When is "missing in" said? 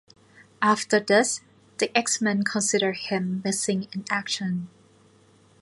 3.45-4.03